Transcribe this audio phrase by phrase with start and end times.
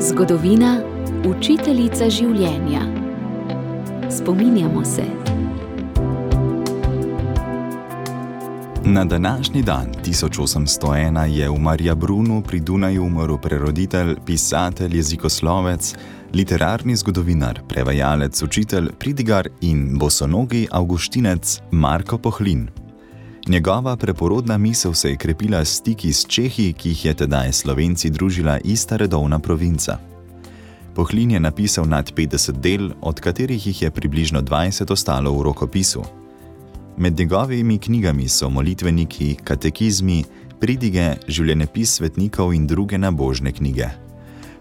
[0.00, 0.82] Zgodovina,
[1.24, 2.82] učiteljica življenja.
[4.12, 5.04] Spominjamo se.
[8.84, 15.94] Na današnji dan 1801 je v Mariabrunu pri Dunaju umrl preroditelj, pisatelj, jezikoslovec,
[16.34, 22.68] literarni zgodovinar, prevajalec, učitelj, pridigar in bosonogi avguštinec Marko Pohlin.
[23.48, 28.10] Njegova preporodna misel se je krepila s stiki s Čehi, ki jih je tedaj Slovenci
[28.10, 29.98] družila ista redovna provinca.
[30.94, 36.02] Pohlin je napisal nad 50 del, od katerih jih je približno 20 ostalo v rokopisu.
[36.96, 40.24] Med njegovimi knjigami so molitveniki, katekizmi,
[40.60, 43.88] pridige, življenjepis svetnikov in druge nabožne knjige.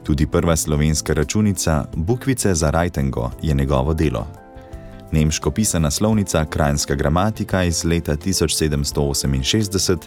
[0.04, 4.47] Tudi prva slovenska računica, Bukvice za Rajtengo, je njegovo delo.
[5.11, 9.97] Nemško pisana slovnica Krajinska gramatika iz leta 1768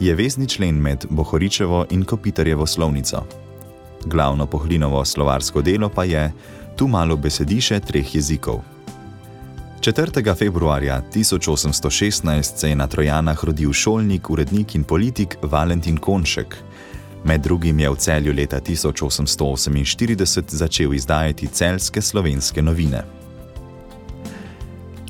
[0.00, 3.22] je vezni člen med Bohoričevo in Kopitarjevo slovnico.
[4.04, 6.32] Glavno pohlinovo slovarsko delo pa je
[6.76, 8.60] Tu malo besediše treh jezikov.
[9.80, 10.36] 4.
[10.38, 16.56] februarja 1816 se je na Trojanah rodil šolnik, urednik in politik Valentin Konšek.
[17.24, 23.25] Med drugim je v celju leta 1848 začel izdajati celske slovenske novine.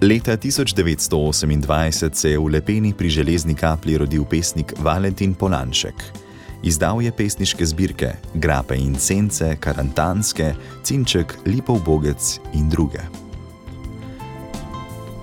[0.02, 5.94] Leta 1928 se je v Lepeni pri železni kapli rodil pesnik Valentin Polanšek.
[6.62, 13.00] Izdal je pesniške zbirke Grape in Sence, Karantanske, Cinček, Lipov Bogec in druge.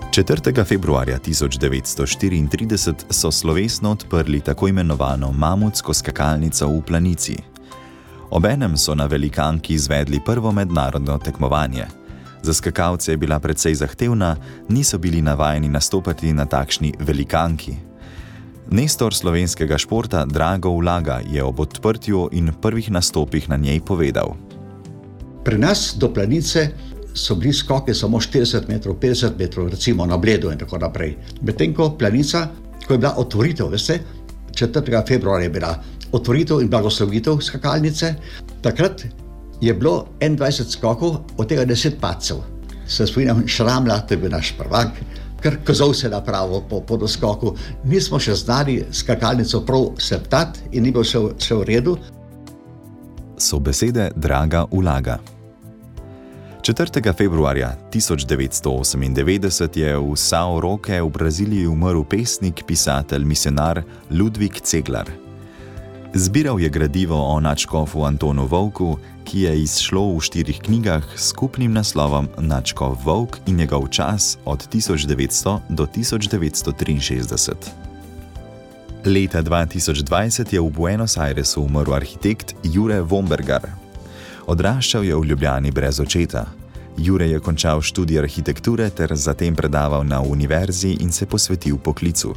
[0.09, 0.65] 4.
[0.65, 7.37] februarja 1934 so slovesno odprli tako imenovano Mamutsko skakalnico v Planici.
[8.29, 12.02] Obenem so na velikanki izvedli prvo mednarodno tekmovanje.
[12.43, 14.35] Za skakalce je bila precej zahtevna,
[14.69, 17.75] niso bili navajeni nastopati na takšni velikanki.
[18.71, 24.35] Nestor slovenskega športa Drago Vlaga je ob odprtju in prvih nastopih na njej povedal:
[25.43, 26.67] Pri nas do planice
[27.13, 31.15] so bili skoki samo 40 metrov, 50 metrov, recimo na Bledu in tako naprej.
[31.41, 32.47] Medtem ko planica,
[32.87, 33.99] ko je bila otvoritev, veste,
[34.51, 35.07] 4.
[35.07, 38.15] februarja je bila otvoritev in blagoslovitev skakalnice,
[38.61, 39.05] takrat
[39.63, 42.43] je bilo 21 skokov, od tega 10 pacov.
[42.87, 44.99] Se spomnim, šramla, to je bil naš prvak,
[45.39, 47.55] ker kozov se je napravil po, po doskoku.
[47.87, 51.97] Nismo še znali skakalnico prav septati in ni bilo še, še v redu.
[53.39, 55.19] So besede Draga Ulaga.
[56.63, 57.11] 4.
[57.11, 65.11] februarja 1998 je v Sao Roque v Braziliji umrl pesnik, pisatelj, misionar Ludvik Ceglar.
[66.15, 71.73] Zbiral je gradivo o Načkofu Antonu Volku, ki je izšlo v štirih knjigah s skupnim
[71.73, 77.53] naslovom Načkov Volk in njegov čas od 1900 do 1963.
[79.05, 83.73] Leta 2020 je v Buenos Airesu umrl arhitekt Jure Vombergar.
[84.45, 86.45] Odraščal je v Ljubljani brez očeta.
[86.97, 92.35] Jure je končal študij arhitekture ter zatem predaval na univerzi in se posvetil poklicu.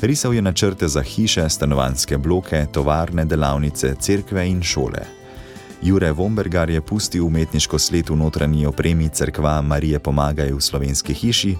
[0.00, 5.00] Risal je načrte za hiše, stanovanske bloke, tovarne, delavnice, cerkve in šole.
[5.82, 11.56] Jure Vombergar je pustil umetniško sled v notranji opremi cerkva Marije Pomagaj v slovenski hiši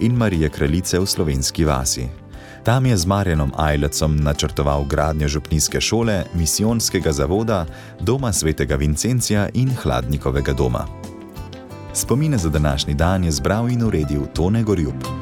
[0.00, 2.08] in Marije Kraljice v slovenski vasi.
[2.64, 7.66] Tam je z Marjanom Ajlecom načrtoval gradnjo župnijske šole, misijonskega zavoda,
[8.00, 10.86] doma svetega Vincencija in hladnikovega doma.
[11.94, 15.19] Spomine za današnji dan je zbral in uredil Tone Gorjub.